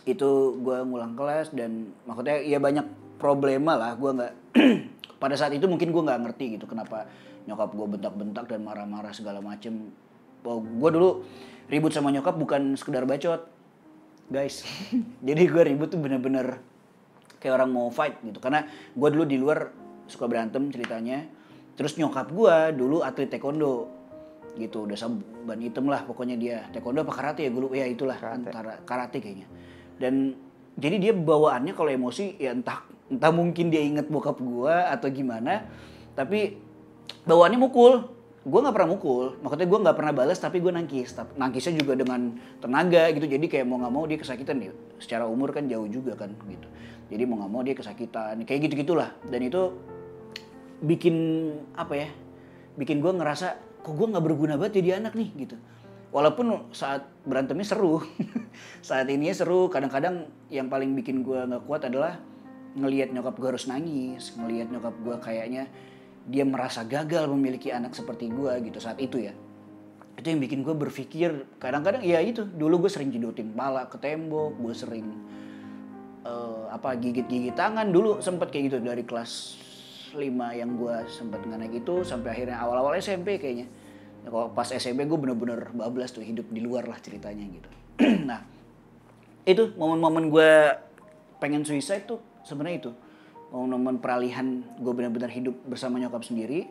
itu 0.05 0.55
gue 0.61 0.77
ngulang 0.85 1.17
kelas 1.17 1.51
dan 1.51 1.91
maksudnya 2.05 2.37
ya 2.45 2.61
banyak 2.61 2.85
problema 3.17 3.73
lah 3.73 3.97
gue 3.97 4.11
nggak 4.11 4.33
pada 5.21 5.33
saat 5.33 5.51
itu 5.57 5.65
mungkin 5.65 5.89
gue 5.89 6.03
nggak 6.05 6.21
ngerti 6.29 6.45
gitu 6.59 6.69
kenapa 6.69 7.09
nyokap 7.49 7.73
gue 7.73 7.87
bentak-bentak 7.97 8.45
dan 8.49 8.61
marah-marah 8.65 9.13
segala 9.13 9.41
macem. 9.41 9.93
Oh, 10.45 10.61
gue 10.61 10.89
dulu 10.93 11.25
ribut 11.69 11.93
sama 11.93 12.13
nyokap 12.13 12.37
bukan 12.37 12.77
sekedar 12.77 13.05
bacot 13.05 13.49
guys. 14.29 14.65
Jadi 15.27 15.43
gue 15.49 15.63
ribut 15.65 15.89
tuh 15.89 16.01
bener-bener 16.01 16.61
kayak 17.41 17.61
orang 17.61 17.69
mau 17.69 17.89
fight 17.93 18.21
gitu 18.25 18.41
karena 18.41 18.65
gue 18.93 19.09
dulu 19.09 19.23
di 19.25 19.37
luar 19.37 19.73
suka 20.09 20.25
berantem 20.29 20.69
ceritanya. 20.69 21.25
Terus 21.75 21.97
nyokap 21.97 22.29
gue 22.31 22.55
dulu 22.77 23.01
atlet 23.01 23.29
taekwondo 23.29 23.94
gitu 24.55 24.87
udah 24.87 24.97
saban 24.97 25.59
hitam 25.59 25.85
lah 25.91 26.07
pokoknya 26.07 26.35
dia. 26.39 26.57
Taekwondo 26.71 27.03
apa 27.03 27.13
karate 27.13 27.47
ya 27.47 27.49
gue 27.51 27.61
lupa. 27.61 27.75
Ya 27.75 27.87
itulah 27.87 28.17
Karate. 28.17 28.49
antara 28.49 28.73
karate 28.87 29.17
kayaknya. 29.19 29.47
Dan 29.99 30.35
jadi 30.75 30.95
dia 30.99 31.13
bawaannya 31.15 31.75
kalau 31.75 31.91
emosi 31.91 32.39
ya 32.39 32.51
entah 32.55 32.83
entah 33.07 33.31
mungkin 33.31 33.69
dia 33.71 33.83
inget 33.83 34.09
bokap 34.09 34.41
gue 34.41 34.75
atau 34.75 35.07
gimana 35.11 35.67
tapi 36.15 36.57
bawaannya 37.27 37.59
mukul. 37.59 38.11
Gue 38.45 38.61
nggak 38.61 38.77
pernah 38.77 38.89
mukul 38.93 39.41
maksudnya 39.41 39.65
gue 39.65 39.79
nggak 39.89 39.97
pernah 39.97 40.13
balas 40.13 40.37
tapi 40.37 40.61
gue 40.61 40.69
nangkis. 40.69 41.17
Nangkisnya 41.35 41.81
juga 41.81 41.97
dengan 41.97 42.37
tenaga 42.61 43.09
gitu 43.11 43.25
jadi 43.25 43.45
kayak 43.49 43.65
mau 43.65 43.81
nggak 43.81 43.93
mau 43.93 44.05
dia 44.05 44.21
kesakitan 44.21 44.61
ya 44.61 44.71
secara 45.01 45.25
umur 45.25 45.49
kan 45.49 45.65
jauh 45.65 45.89
juga 45.89 46.13
kan 46.13 46.31
gitu. 46.45 46.67
Jadi 47.09 47.23
mau 47.25 47.41
nggak 47.41 47.51
mau 47.51 47.61
dia 47.65 47.73
kesakitan 47.73 48.45
kayak 48.45 48.69
gitu 48.69 48.85
gitulah 48.85 49.11
dan 49.27 49.41
itu 49.41 49.73
bikin 50.85 51.15
apa 51.73 51.93
ya 51.95 52.09
bikin 52.75 52.99
gue 52.99 53.11
ngerasa 53.15 53.55
kok 53.85 53.93
gue 53.93 54.07
nggak 54.09 54.25
berguna 54.25 54.57
banget 54.57 54.81
jadi 54.81 54.97
anak 54.97 55.13
nih? 55.13 55.29
Gitu. 55.45 55.55
Walaupun 56.09 56.73
saat 56.73 57.05
berantemnya 57.27 57.69
seru 57.69 58.01
saat 58.87 59.05
ini 59.11 59.29
seru 59.29 59.69
kadang-kadang 59.69 60.25
yang 60.49 60.71
paling 60.71 60.97
bikin 60.97 61.21
gue 61.21 61.37
nggak 61.37 61.69
kuat 61.69 61.85
adalah 61.85 62.17
ngelihat 62.75 63.13
nyokap 63.13 63.37
gue 63.37 63.49
harus 63.53 63.69
nangis 63.69 64.33
ngelihat 64.35 64.67
nyokap 64.73 64.95
gue 65.05 65.15
kayaknya 65.21 65.69
dia 66.25 66.41
merasa 66.41 66.81
gagal 66.81 67.29
memiliki 67.29 67.69
anak 67.69 67.93
seperti 67.93 68.33
gue 68.33 68.49
gitu 68.65 68.81
saat 68.81 68.97
itu 68.97 69.21
ya. 69.21 69.33
Itu 70.15 70.33
yang 70.33 70.41
bikin 70.41 70.65
gue 70.65 70.73
berpikir 70.73 71.45
kadang-kadang 71.61 72.01
ya 72.01 72.17
itu 72.23 72.41
dulu 72.47 72.87
gue 72.87 72.91
sering 72.91 73.13
jedotin 73.13 73.53
pala 73.53 73.85
ke 73.85 74.01
tembok 74.01 74.57
gue 74.57 74.73
sering 74.73 75.05
eh, 76.25 76.63
apa 76.73 76.97
gigit-gigit 76.97 77.53
tangan. 77.53 77.91
Dulu 77.93 78.23
sempet 78.23 78.49
kayak 78.49 78.73
gitu 78.73 78.77
dari 78.81 79.05
kelas 79.05 79.64
5 80.15 80.31
yang 80.55 80.71
gue 80.79 80.95
sempet 81.11 81.43
nggak 81.43 81.59
naik 81.59 81.75
itu 81.83 82.01
sampai 82.07 82.31
akhirnya 82.31 82.57
awal-awal 82.57 82.95
SMP 82.97 83.37
kayaknya. 83.37 83.67
Nah, 84.25 84.29
kalau 84.33 84.47
pas 84.55 84.65
SMP 84.71 85.05
gue 85.05 85.19
bener-bener 85.19 85.69
bablas 85.75 86.09
tuh 86.09 86.25
hidup 86.25 86.49
di 86.49 86.63
luar 86.63 86.89
lah 86.89 86.97
ceritanya 86.97 87.45
gitu. 87.45 87.69
Nah 88.29 88.41
itu 89.45 89.69
momen-momen 89.77 90.33
gue 90.33 90.51
pengen 91.37 91.61
suicide 91.61 92.09
tuh 92.09 92.19
sebenarnya 92.41 92.89
itu. 92.89 92.91
Momen-momen 93.53 94.01
peralihan 94.01 94.65
gue 94.81 94.93
benar-benar 94.95 95.29
hidup 95.29 95.53
bersama 95.69 96.01
nyokap 96.01 96.25
sendiri 96.25 96.65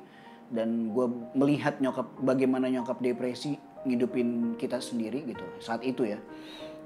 dan 0.50 0.90
gue 0.90 1.06
melihat 1.38 1.78
nyokap 1.78 2.10
bagaimana 2.20 2.68
nyokap 2.68 2.98
depresi 3.00 3.56
ngidupin 3.86 4.58
kita 4.58 4.82
sendiri 4.82 5.22
gitu 5.22 5.44
saat 5.62 5.86
itu 5.86 6.02
ya. 6.04 6.18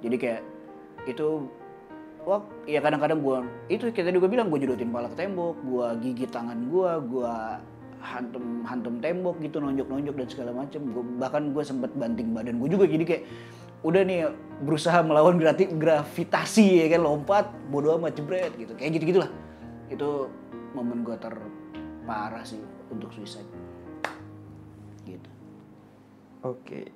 Jadi 0.05 0.17
kayak 0.21 0.43
itu 1.09 1.49
wah 2.29 2.45
ya 2.69 2.85
kadang-kadang 2.85 3.25
gue 3.25 3.39
itu 3.73 3.89
tadi 3.89 4.21
gue 4.21 4.29
bilang 4.29 4.53
gue 4.53 4.61
jodotin 4.61 4.93
pala 4.93 5.09
ke 5.09 5.17
tembok 5.17 5.57
gue 5.65 5.87
gigit 6.05 6.29
tangan 6.29 6.69
gue 6.69 6.91
gue 7.09 7.33
hantem 7.99 8.63
hantem 8.63 8.95
tembok 9.03 9.41
gitu 9.43 9.59
nonjok-nonjok 9.59 10.15
dan 10.15 10.29
segala 10.31 10.51
macem. 10.55 10.81
Gua- 10.95 11.09
bahkan 11.19 11.51
gue 11.51 11.65
sempet 11.65 11.91
banting 11.99 12.31
badan 12.31 12.63
gue 12.63 12.69
juga 12.71 12.85
jadi 12.87 13.05
kayak 13.05 13.23
udah 13.83 14.03
nih 14.03 14.21
berusaha 14.63 14.99
melawan 15.07 15.39
grati- 15.39 15.71
gravitasi 15.71 16.83
ya 16.83 16.87
kan 16.95 17.01
lompat 17.03 17.47
bodoh 17.71 17.99
amat 17.99 18.19
jebret 18.19 18.53
gitu. 18.55 18.77
Kayak 18.77 18.91
gitu 18.99 19.05
gitulah 19.17 19.31
itu 19.89 20.29
momen 20.77 21.03
gue 21.03 21.17
terparah 21.17 22.45
sih 22.45 22.61
untuk 22.93 23.11
suicide. 23.15 23.49
Gitu. 25.09 25.31
Oke. 26.45 26.93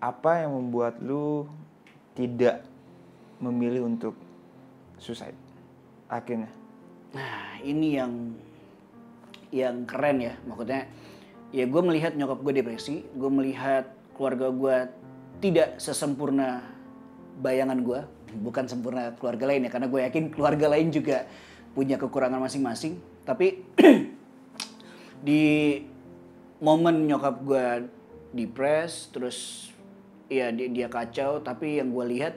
Apa 0.00 0.46
yang 0.46 0.54
membuat 0.54 1.02
lu 1.02 1.50
tidak 2.16 2.64
memilih 3.40 3.84
untuk 3.86 4.14
suicide 4.96 5.36
akhirnya? 6.08 6.48
Nah, 7.14 7.60
ini 7.62 7.96
yang 7.96 8.12
yang 9.54 9.86
keren 9.86 10.18
ya, 10.20 10.34
maksudnya 10.44 10.90
ya 11.54 11.64
gue 11.64 11.82
melihat 11.82 12.12
nyokap 12.18 12.42
gue 12.42 12.52
depresi, 12.60 13.06
gue 13.14 13.30
melihat 13.30 13.88
keluarga 14.18 14.50
gue 14.50 14.76
tidak 15.38 15.78
sesempurna 15.78 16.64
bayangan 17.40 17.80
gue, 17.84 18.00
bukan 18.42 18.64
sempurna 18.66 19.14
keluarga 19.16 19.48
lain 19.48 19.68
ya, 19.68 19.70
karena 19.70 19.88
gue 19.88 20.00
yakin 20.02 20.24
keluarga 20.32 20.66
lain 20.72 20.88
juga 20.90 21.28
punya 21.76 22.00
kekurangan 22.00 22.40
masing-masing. 22.40 22.98
Tapi 23.22 23.62
di 25.26 25.44
momen 26.60 27.04
nyokap 27.06 27.36
gue 27.44 27.66
depres, 28.32 29.12
terus 29.12 29.68
ya 30.26 30.50
dia, 30.50 30.68
dia 30.72 30.88
kacau, 30.90 31.44
tapi 31.44 31.78
yang 31.78 31.92
gue 31.92 32.04
lihat 32.16 32.34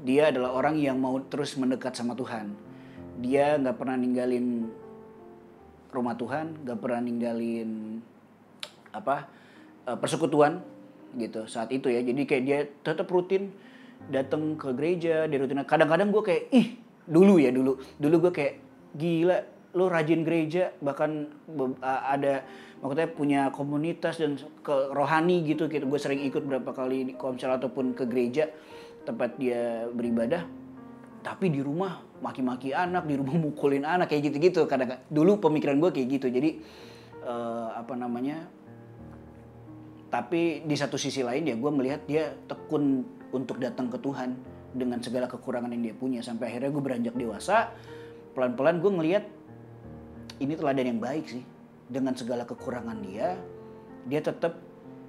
dia 0.00 0.32
adalah 0.32 0.56
orang 0.56 0.80
yang 0.80 0.96
mau 0.96 1.16
terus 1.28 1.54
mendekat 1.60 1.96
sama 1.96 2.16
Tuhan. 2.16 2.52
Dia 3.20 3.60
nggak 3.60 3.76
pernah 3.76 3.96
ninggalin 4.00 4.70
rumah 5.92 6.16
Tuhan, 6.16 6.64
nggak 6.64 6.78
pernah 6.80 7.00
ninggalin 7.04 8.00
apa 8.90 9.28
eh, 9.86 9.96
persekutuan 9.98 10.64
gitu 11.18 11.44
saat 11.50 11.68
itu 11.74 11.92
ya. 11.92 12.00
Jadi 12.00 12.22
kayak 12.24 12.44
dia 12.46 12.58
tetap 12.86 13.10
rutin 13.12 13.52
datang 14.08 14.56
ke 14.56 14.72
gereja, 14.72 15.28
dia 15.28 15.38
rutin. 15.38 15.60
Kadang-kadang 15.66 16.08
gue 16.08 16.22
kayak 16.24 16.42
ih 16.54 16.66
dulu 17.04 17.36
ya 17.36 17.50
dulu, 17.52 17.76
dulu 18.00 18.28
gue 18.28 18.32
kayak 18.32 18.54
gila 18.96 19.38
lo 19.70 19.86
rajin 19.86 20.26
gereja 20.26 20.74
bahkan 20.82 21.30
ada 21.86 22.42
maksudnya 22.82 23.08
punya 23.12 23.40
komunitas 23.54 24.18
dan 24.18 24.34
ke 24.66 24.74
rohani 24.90 25.46
gitu 25.46 25.70
gitu 25.70 25.86
gue 25.86 26.00
sering 26.00 26.26
ikut 26.26 26.42
berapa 26.42 26.74
kali 26.74 27.06
di 27.06 27.14
komsel 27.14 27.54
ataupun 27.54 27.94
ke 27.94 28.02
gereja 28.10 28.50
tempat 29.04 29.36
dia 29.40 29.88
beribadah 29.90 30.60
tapi 31.20 31.52
di 31.52 31.60
rumah 31.60 32.00
maki-maki 32.20 32.72
anak 32.72 33.04
di 33.04 33.16
rumah 33.16 33.36
mukulin 33.44 33.84
anak 33.84 34.12
kayak 34.12 34.32
gitu-gitu. 34.32 34.64
Kadang 34.68 35.04
dulu 35.08 35.40
pemikiran 35.40 35.76
gue 35.80 35.90
kayak 35.92 36.08
gitu. 36.20 36.26
Jadi 36.32 36.50
eh, 37.24 37.68
apa 37.76 37.94
namanya 37.96 38.48
tapi 40.10 40.66
di 40.66 40.74
satu 40.74 40.98
sisi 40.98 41.22
lain 41.22 41.46
ya 41.46 41.54
gue 41.54 41.70
melihat 41.70 42.02
dia 42.08 42.34
tekun 42.50 43.06
untuk 43.30 43.62
datang 43.62 43.86
ke 43.86 43.98
Tuhan 44.02 44.34
dengan 44.74 44.98
segala 44.98 45.30
kekurangan 45.30 45.70
yang 45.70 45.92
dia 45.92 45.94
punya. 45.96 46.20
Sampai 46.24 46.50
akhirnya 46.52 46.72
gue 46.72 46.82
beranjak 46.82 47.14
dewasa 47.14 47.70
pelan-pelan 48.32 48.80
gue 48.80 48.90
ngelihat 48.90 49.24
ini 50.40 50.56
teladan 50.56 50.96
yang 50.96 51.00
baik 51.00 51.28
sih. 51.28 51.44
Dengan 51.90 52.14
segala 52.14 52.46
kekurangan 52.46 53.02
dia 53.02 53.34
dia 54.06 54.20
tetap 54.22 54.56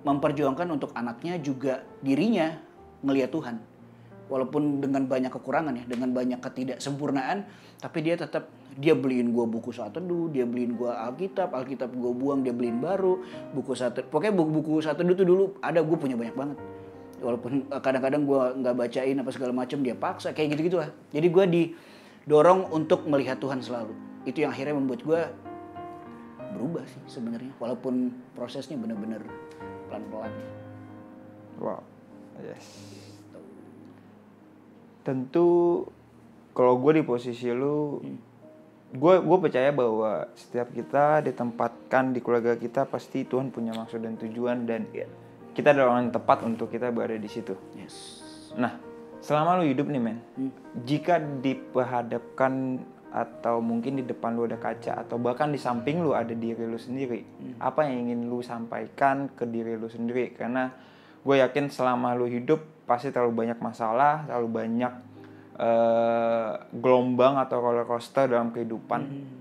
memperjuangkan 0.01 0.67
untuk 0.73 0.91
anaknya 0.97 1.37
juga 1.37 1.85
dirinya 2.01 2.57
ngelihat 3.05 3.29
Tuhan 3.29 3.70
walaupun 4.31 4.79
dengan 4.79 5.03
banyak 5.11 5.27
kekurangan 5.27 5.75
ya 5.75 5.83
dengan 5.83 6.15
banyak 6.15 6.39
ketidaksempurnaan 6.39 7.43
tapi 7.83 7.99
dia 7.99 8.15
tetap 8.15 8.47
dia 8.79 8.95
beliin 8.95 9.35
gua 9.35 9.43
buku 9.43 9.75
saat 9.75 9.91
teduh 9.91 10.31
dia 10.31 10.47
beliin 10.47 10.79
gua 10.79 10.95
alkitab 11.11 11.51
alkitab 11.51 11.91
gua 11.91 12.15
buang 12.15 12.39
dia 12.39 12.55
beliin 12.55 12.79
baru 12.79 13.19
buku 13.51 13.75
saat 13.75 13.99
pokoknya 14.07 14.31
buku-buku 14.31 14.79
saat 14.79 14.95
teduh 14.95 15.11
tuh 15.11 15.27
dulu 15.27 15.43
ada 15.59 15.83
gue 15.83 15.97
punya 15.99 16.15
banyak 16.15 16.31
banget 16.31 16.57
walaupun 17.19 17.67
eh, 17.67 17.81
kadang-kadang 17.83 18.23
gua 18.23 18.55
nggak 18.55 18.75
bacain 18.79 19.19
apa 19.19 19.29
segala 19.35 19.51
macam 19.51 19.83
dia 19.83 19.99
paksa 19.99 20.31
kayak 20.31 20.55
gitu-gitu 20.55 20.79
lah 20.79 20.87
jadi 21.11 21.27
gua 21.27 21.43
didorong 21.43 22.71
untuk 22.71 23.03
melihat 23.11 23.35
Tuhan 23.43 23.59
selalu 23.59 23.91
itu 24.23 24.47
yang 24.47 24.55
akhirnya 24.55 24.79
membuat 24.79 25.03
gua 25.03 25.21
berubah 26.55 26.87
sih 26.87 27.03
sebenarnya 27.11 27.51
walaupun 27.59 28.15
prosesnya 28.31 28.79
bener-bener 28.79 29.19
pelan-pelan 29.91 30.31
Wow. 31.61 31.83
Yes. 32.41 33.00
Tentu 35.01 35.81
kalau 36.51 36.77
gue 36.77 36.99
di 36.99 37.03
posisi 37.03 37.47
lu, 37.49 37.97
gue 38.91 39.15
gue 39.23 39.37
percaya 39.39 39.71
bahwa 39.71 40.27
setiap 40.35 40.69
kita 40.75 41.23
ditempatkan 41.23 42.11
di 42.11 42.19
keluarga 42.19 42.59
kita 42.59 42.83
pasti 42.83 43.23
Tuhan 43.23 43.49
punya 43.49 43.71
maksud 43.71 44.03
dan 44.03 44.19
tujuan 44.19 44.67
dan 44.67 44.85
kita 45.55 45.71
adalah 45.71 45.95
orang 45.95 46.11
yang 46.11 46.15
tepat 46.15 46.37
untuk 46.43 46.67
kita 46.71 46.91
berada 46.91 47.15
di 47.15 47.29
situ. 47.31 47.55
yes. 47.79 48.19
Nah, 48.59 48.75
selama 49.23 49.63
lu 49.63 49.71
hidup 49.71 49.87
nih 49.87 50.01
men, 50.03 50.19
jika 50.83 51.19
diperhadapkan 51.19 52.83
atau 53.11 53.59
mungkin 53.59 53.99
di 53.99 54.03
depan 54.07 54.35
lu 54.35 54.47
ada 54.47 54.55
kaca 54.55 55.03
atau 55.03 55.19
bahkan 55.19 55.51
di 55.51 55.59
samping 55.59 55.99
lu 55.99 56.15
ada 56.15 56.31
diri 56.31 56.63
lu 56.63 56.79
sendiri, 56.79 57.23
apa 57.59 57.87
yang 57.87 58.07
ingin 58.07 58.27
lu 58.27 58.43
sampaikan 58.43 59.31
ke 59.31 59.47
diri 59.47 59.75
lu 59.79 59.87
sendiri? 59.87 60.35
Karena 60.35 60.71
gue 61.21 61.35
yakin 61.39 61.71
selama 61.71 62.15
lu 62.15 62.27
hidup 62.27 62.80
pasti 62.91 63.07
terlalu 63.07 63.47
banyak 63.47 63.59
masalah, 63.63 64.27
terlalu 64.27 64.49
banyak 64.51 64.93
eh, 65.55 66.51
gelombang 66.75 67.39
atau 67.39 67.63
roller 67.63 67.87
coaster 67.87 68.27
dalam 68.27 68.51
kehidupan. 68.51 69.31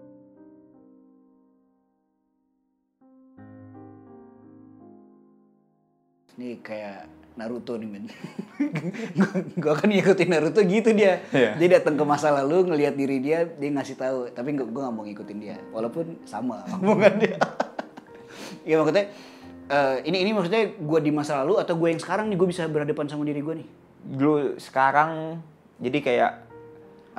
ini 6.41 6.57
kayak 6.65 7.05
Naruto 7.37 7.77
nih 7.77 7.85
men. 7.85 8.09
Gue 9.61 9.73
akan 9.77 9.93
ngikutin 9.93 10.29
Naruto 10.33 10.65
gitu 10.65 10.97
dia. 10.97 11.21
Iya. 11.37 11.53
dia 11.61 11.69
datang 11.77 12.01
ke 12.01 12.05
masa 12.09 12.33
lalu 12.33 12.73
ngelihat 12.73 12.97
diri 12.97 13.21
dia 13.21 13.45
dia 13.45 13.69
ngasih 13.69 14.01
tahu. 14.01 14.33
Tapi 14.33 14.57
gue 14.57 14.65
gak 14.65 14.89
mau 14.89 15.05
ngikutin 15.05 15.37
dia. 15.37 15.61
Walaupun 15.69 16.25
sama. 16.25 16.65
Omongan 16.81 17.15
dia 17.29 17.37
ya 18.65 18.75
maksudnya 18.81 19.07
eh, 19.71 19.97
ini 20.05 20.27
ini 20.27 20.31
maksudnya 20.35 20.75
gue 20.75 21.01
di 21.01 21.15
masa 21.15 21.47
lalu 21.47 21.63
atau 21.63 21.79
gue 21.79 21.89
yang 21.89 22.03
sekarang 22.03 22.27
nih 22.29 22.37
gue 22.37 22.49
bisa 22.51 22.67
berhadapan 22.67 23.07
sama 23.07 23.23
diri 23.23 23.41
gue 23.41 23.55
nih? 23.63 23.69
Lu 24.19 24.59
sekarang 24.59 25.39
jadi 25.79 25.99
kayak 26.03 26.33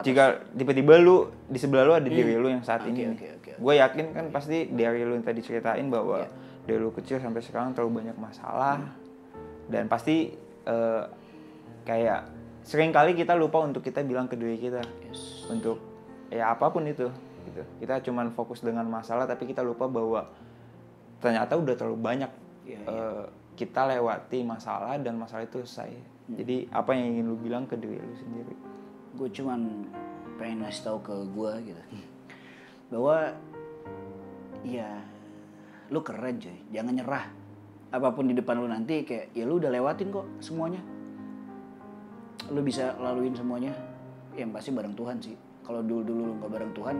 jika 0.01 0.39
tiba-tiba 0.55 0.97
lu 0.99 1.29
di 1.51 1.59
sebelah 1.59 1.83
lu 1.83 1.93
ada 1.95 2.07
diri 2.07 2.35
lu 2.35 2.47
yang 2.47 2.63
saat 2.63 2.87
Oke, 2.87 2.95
ini. 2.95 3.11
oke, 3.11 3.27
oke, 3.39 3.51
Gue 3.59 3.73
yakin 3.77 4.05
kan 4.15 4.25
pasti 4.31 4.67
dari 4.71 5.03
lu 5.03 5.15
yang 5.15 5.25
tadi 5.25 5.43
ceritain 5.43 5.87
bahwa 5.91 6.25
dari 6.65 6.79
lu 6.79 6.89
kecil 6.95 7.19
sampai 7.19 7.43
sekarang 7.43 7.75
terlalu 7.75 8.03
banyak 8.03 8.17
masalah. 8.17 8.79
Dan 9.67 9.87
pasti 9.91 10.31
eh, 10.67 11.03
kayak 11.85 12.21
sering 12.63 12.95
kali 12.95 13.13
kita 13.13 13.35
lupa 13.35 13.61
untuk 13.61 13.83
kita 13.85 14.01
bilang 14.01 14.31
ke 14.31 14.35
diri 14.39 14.57
kita. 14.57 14.81
Untuk 15.51 15.77
ya 16.31 16.55
apa 16.55 16.71
pun 16.71 16.87
itu 16.87 17.11
gitu. 17.45 17.61
Kita 17.83 17.99
cuman 18.01 18.31
fokus 18.33 18.63
dengan 18.63 18.87
masalah 18.87 19.27
tapi 19.27 19.49
kita 19.49 19.61
lupa 19.61 19.85
bahwa 19.91 20.31
ternyata 21.21 21.53
udah 21.55 21.75
terlalu 21.77 21.99
banyak 22.01 22.31
Iya, 22.61 22.81
eh, 22.85 23.23
kita 23.57 23.89
lewati 23.89 24.45
masalah 24.45 24.97
dan 25.01 25.17
masalah 25.17 25.45
itu 25.45 25.61
selesai. 25.65 25.91
Jadi 26.31 26.69
apa 26.71 26.93
yang 26.93 27.17
ingin 27.17 27.25
lu 27.29 27.37
bilang 27.37 27.65
ke 27.65 27.75
diri 27.77 27.97
lu 27.97 28.15
sendiri? 28.15 28.55
gue 29.11 29.27
cuman 29.27 29.91
pengen 30.39 30.63
ngasih 30.63 30.83
tahu 30.87 30.97
ke 31.03 31.15
gue 31.35 31.51
gitu. 31.67 31.81
Bahwa 32.95 33.35
ya 34.63 35.03
lu 35.91 35.99
keren 35.99 36.39
coy. 36.39 36.57
Jangan 36.71 36.93
nyerah. 36.95 37.25
Apa 37.91 38.15
pun 38.15 38.31
di 38.31 38.33
depan 38.33 38.55
lu 38.55 38.71
nanti 38.71 39.03
kayak 39.03 39.35
ya 39.35 39.43
lu 39.43 39.59
udah 39.59 39.67
lewatin 39.67 40.09
kok 40.15 40.27
semuanya. 40.39 40.79
Lu 42.49 42.63
bisa 42.63 42.95
laluin 42.97 43.35
semuanya. 43.35 43.75
Yang 44.39 44.49
pasti 44.55 44.69
bareng 44.71 44.95
Tuhan 44.95 45.17
sih. 45.19 45.35
Kalau 45.61 45.83
dulu 45.83 46.01
dulu 46.07 46.21
lu 46.31 46.33
nggak 46.39 46.51
bareng 46.51 46.71
Tuhan 46.71 46.97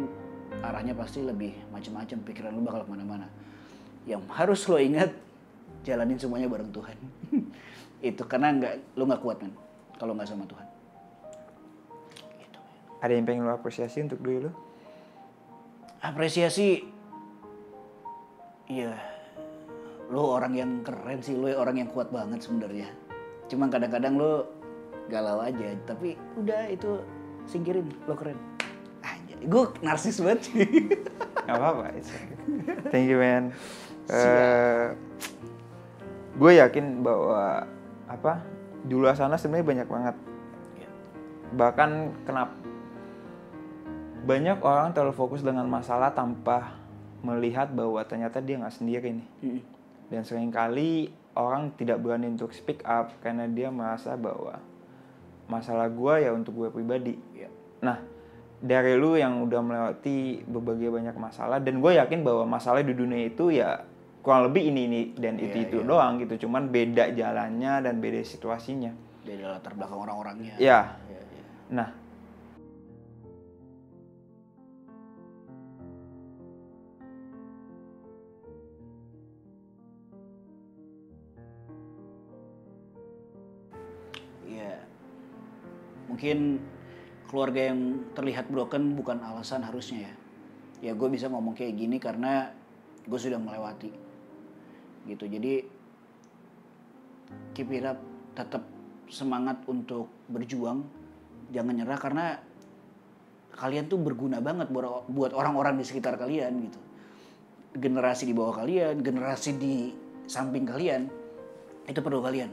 arahnya 0.60 0.92
pasti 0.92 1.24
lebih 1.24 1.56
macam-macam 1.72 2.18
pikiran 2.28 2.52
lu 2.52 2.62
bakal 2.68 2.84
ke 2.84 2.92
mana-mana 2.92 3.24
yang 4.10 4.22
harus 4.34 4.66
lo 4.66 4.82
ingat 4.82 5.14
jalanin 5.86 6.18
semuanya 6.18 6.50
bareng 6.50 6.74
Tuhan 6.74 6.98
itu 8.10 8.24
karena 8.26 8.54
nggak 8.54 8.74
lu 8.98 9.06
nggak 9.06 9.22
kuat 9.22 9.38
kan 9.42 9.52
kalau 9.98 10.18
nggak 10.18 10.30
sama 10.30 10.46
Tuhan 10.50 10.68
gitu. 12.42 12.60
Ada 13.02 13.12
yang 13.14 13.26
pengen 13.26 13.46
lu 13.46 13.54
apresiasi 13.54 14.02
untuk 14.02 14.22
diri 14.22 14.50
lu? 14.50 14.52
apresiasi 16.02 16.82
iya 18.66 18.98
lo 20.10 20.34
orang 20.34 20.58
yang 20.58 20.72
keren 20.82 21.22
sih 21.22 21.38
lo 21.38 21.46
orang 21.54 21.78
yang 21.78 21.90
kuat 21.94 22.10
banget 22.10 22.42
sebenarnya 22.42 22.90
cuman 23.54 23.70
kadang-kadang 23.70 24.18
lo 24.18 24.50
galau 25.14 25.46
aja 25.46 25.78
tapi 25.86 26.18
udah 26.42 26.74
itu 26.74 27.06
singkirin 27.46 27.86
lo 28.10 28.18
keren 28.18 28.38
aja 29.06 29.38
gue 29.38 29.64
narsis 29.86 30.18
banget 30.18 30.42
sih 30.50 30.66
Gak 31.52 31.58
apa-apa. 31.58 31.84
Thank 32.94 33.12
you 33.12 33.20
man. 33.20 33.52
Gue 36.38 36.58
yakin 36.58 37.06
bahwa 37.06 37.68
apa 38.10 38.42
di 38.82 38.98
luar 38.98 39.14
sana 39.14 39.38
sebenarnya 39.38 39.68
banyak 39.68 39.90
banget. 39.90 40.16
Bahkan 41.52 41.90
kenapa 42.26 42.56
banyak 44.22 44.62
orang 44.62 44.94
terlalu 44.94 45.18
fokus 45.18 45.42
dengan 45.42 45.66
masalah 45.66 46.14
tanpa 46.14 46.78
melihat 47.26 47.74
bahwa 47.74 48.02
ternyata 48.06 48.42
dia 48.42 48.58
nggak 48.58 48.76
sendiri 48.76 49.18
nih. 49.18 49.30
Mm. 49.42 49.62
Dan 50.12 50.22
sering 50.28 50.52
kali 50.54 51.10
orang 51.38 51.72
tidak 51.80 52.04
berani 52.04 52.28
untuk 52.28 52.52
speak 52.52 52.84
up 52.84 53.16
karena 53.24 53.48
dia 53.48 53.72
merasa 53.72 54.14
bahwa 54.20 54.60
masalah 55.48 55.88
gue 55.88 56.14
ya 56.28 56.32
untuk 56.32 56.56
gue 56.56 56.70
pribadi. 56.72 57.16
Iya. 57.36 57.50
Nah, 57.82 57.98
dari 58.62 58.94
lu 58.94 59.18
yang 59.18 59.42
udah 59.42 59.62
melewati 59.64 60.46
berbagai 60.46 60.94
banyak 60.94 61.16
masalah 61.18 61.58
dan 61.58 61.82
gue 61.82 61.92
yakin 61.98 62.22
bahwa 62.22 62.46
masalah 62.46 62.86
di 62.86 62.94
dunia 62.94 63.26
itu 63.26 63.50
ya 63.50 63.84
kurang 64.22 64.48
lebih 64.50 64.70
ini 64.70 64.82
ini 64.86 65.02
dan 65.18 65.36
itu 65.42 65.58
Iya, 65.58 65.66
itu 65.68 65.78
iya. 65.82 65.88
doang 65.90 66.14
gitu. 66.22 66.46
Cuman 66.48 66.70
beda 66.70 67.10
jalannya 67.12 67.74
dan 67.82 67.96
beda 67.98 68.22
situasinya. 68.22 68.94
dari 69.22 69.46
latar 69.46 69.78
belakang 69.78 70.02
orang-orangnya 70.02 70.58
Ya. 70.58 70.98
Iya, 71.06 71.22
iya. 71.30 71.44
Nah, 71.70 71.90
Iya. 84.48 84.74
Mungkin 86.12 86.60
keluarga 87.30 87.72
yang 87.72 87.80
terlihat 88.12 88.52
broken 88.52 88.98
bukan 89.00 89.24
alasan 89.24 89.64
harusnya 89.64 90.10
ya. 90.10 90.14
Ya 90.82 90.92
gue 90.98 91.08
bisa 91.08 91.30
ngomong 91.30 91.54
kayak 91.56 91.78
gini 91.78 91.98
karena 92.02 92.52
gue 93.06 93.20
sudah 93.20 93.38
melewati. 93.40 94.11
Gitu. 95.08 95.26
Jadi 95.28 95.54
keep 97.56 97.70
it 97.74 97.86
up, 97.86 98.00
tetap 98.38 98.64
semangat 99.08 99.62
untuk 99.68 100.10
berjuang. 100.28 100.86
Jangan 101.52 101.74
nyerah 101.76 102.00
karena 102.00 102.26
kalian 103.52 103.92
tuh 103.92 104.00
berguna 104.00 104.40
banget 104.40 104.72
buat 105.12 105.32
orang-orang 105.36 105.78
di 105.80 105.84
sekitar 105.84 106.16
kalian 106.16 106.72
gitu. 106.72 106.80
Generasi 107.72 108.28
di 108.28 108.34
bawah 108.36 108.64
kalian, 108.64 109.00
generasi 109.04 109.56
di 109.60 109.92
samping 110.32 110.64
kalian 110.64 111.12
itu 111.92 112.00
perlu 112.00 112.24
kalian 112.24 112.52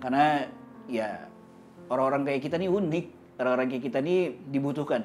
karena 0.00 0.48
ya 0.88 1.28
orang-orang 1.88 2.28
kayak 2.28 2.40
kita 2.44 2.56
nih 2.60 2.72
unik 2.72 3.06
orang-orang 3.40 3.66
kayak 3.72 3.84
kita 3.84 3.98
nih 4.00 4.32
dibutuhkan 4.48 5.02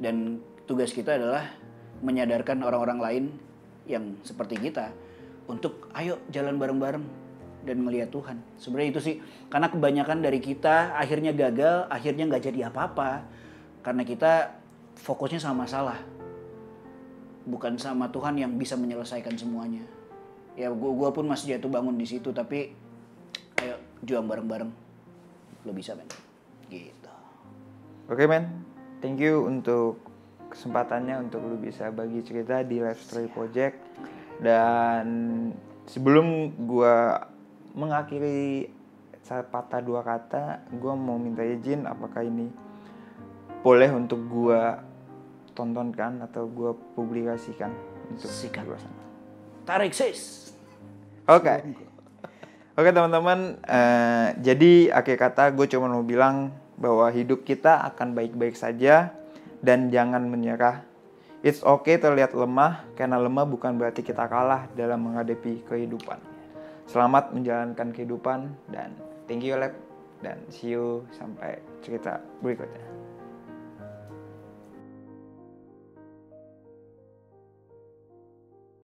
dan 0.00 0.40
tugas 0.64 0.92
kita 0.92 1.20
adalah 1.20 1.52
menyadarkan 2.00 2.64
orang-orang 2.64 2.98
lain 3.00 3.24
yang 3.86 4.18
seperti 4.26 4.58
kita 4.58 4.90
untuk 5.46 5.90
ayo 5.94 6.18
jalan 6.30 6.58
bareng-bareng 6.58 7.04
dan 7.66 7.82
melihat 7.82 8.10
Tuhan. 8.14 8.38
Sebenarnya 8.58 8.90
itu 8.94 9.00
sih 9.02 9.14
karena 9.50 9.70
kebanyakan 9.70 10.22
dari 10.22 10.38
kita 10.38 10.94
akhirnya 10.94 11.34
gagal 11.34 11.90
akhirnya 11.90 12.30
nggak 12.30 12.44
jadi 12.46 12.70
apa-apa. 12.70 13.26
Karena 13.82 14.02
kita 14.02 14.58
fokusnya 14.98 15.38
sama 15.38 15.66
masalah 15.66 15.98
bukan 17.46 17.78
sama 17.78 18.10
Tuhan 18.10 18.34
yang 18.38 18.52
bisa 18.58 18.74
menyelesaikan 18.74 19.38
semuanya. 19.38 19.86
Ya 20.58 20.70
gua 20.74 20.92
gua 20.94 21.08
pun 21.14 21.30
masih 21.30 21.54
jatuh 21.54 21.70
bangun 21.70 21.94
di 21.94 22.06
situ 22.06 22.34
tapi 22.34 22.74
ayo 23.62 23.78
juang 24.02 24.26
bareng-bareng. 24.26 24.70
Lo 25.62 25.70
bisa 25.70 25.94
men. 25.94 26.10
Gitu. 26.66 27.12
Oke 28.10 28.26
men, 28.26 28.62
thank 28.98 29.22
you 29.22 29.46
untuk 29.46 29.98
kesempatannya 30.56 31.28
untuk 31.28 31.44
lu 31.44 31.60
bisa 31.60 31.92
bagi 31.92 32.24
cerita 32.24 32.64
di 32.64 32.80
Life 32.80 33.04
Story 33.04 33.28
Project 33.28 33.76
dan 34.40 35.04
sebelum 35.84 36.56
gua 36.64 37.28
mengakhiri 37.76 38.72
sepatah 39.20 39.84
dua 39.84 40.00
kata 40.00 40.64
gue 40.72 40.94
mau 40.96 41.20
minta 41.20 41.44
izin 41.44 41.84
apakah 41.84 42.24
ini 42.24 42.48
boleh 43.60 43.90
untuk 43.92 44.22
gue 44.30 44.62
tontonkan 45.52 46.24
atau 46.24 46.48
gue 46.48 46.72
publikasikan 46.94 47.74
untuk 48.06 48.30
Sikat. 48.30 48.62
luar 48.62 48.78
sana. 48.78 49.02
Tarik 49.66 49.92
sis. 49.92 50.54
Oke. 51.26 51.74
Oke 52.76 52.90
teman-teman, 52.92 53.58
eh, 53.66 54.26
jadi 54.38 54.94
akhir 54.94 55.16
kata 55.18 55.50
gue 55.50 55.66
cuma 55.66 55.90
mau 55.90 56.06
bilang 56.06 56.54
bahwa 56.78 57.08
hidup 57.10 57.42
kita 57.42 57.82
akan 57.92 58.14
baik-baik 58.14 58.54
saja 58.54 59.10
dan 59.62 59.88
jangan 59.92 60.26
menyerah. 60.26 60.84
It's 61.44 61.62
okay 61.62 62.00
terlihat 62.00 62.34
lemah 62.34 62.82
karena 62.98 63.20
lemah 63.22 63.46
bukan 63.46 63.78
berarti 63.78 64.02
kita 64.02 64.26
kalah 64.26 64.66
dalam 64.74 65.06
menghadapi 65.06 65.62
kehidupan. 65.68 66.18
Selamat 66.90 67.30
menjalankan 67.30 67.94
kehidupan 67.94 68.50
dan 68.72 68.94
thank 69.30 69.46
you 69.46 69.54
Lab 69.54 69.74
dan 70.24 70.40
see 70.50 70.74
you 70.74 71.04
sampai 71.14 71.60
cerita 71.84 72.18
berikutnya. 72.42 73.05